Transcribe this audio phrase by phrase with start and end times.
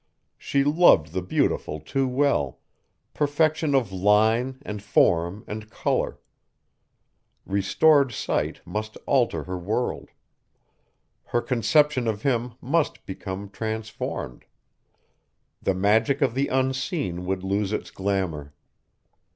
[0.39, 2.57] She loved the beautiful too well,
[3.13, 6.19] perfection of line and form and color.
[7.45, 10.09] Restored sight must alter her world;
[11.25, 14.45] her conception of him must become transformed.
[15.61, 18.55] The magic of the unseen would lose its glamor.